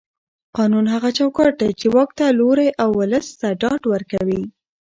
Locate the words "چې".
1.79-1.85